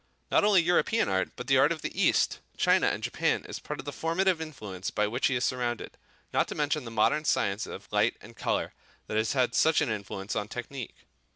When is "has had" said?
9.17-9.53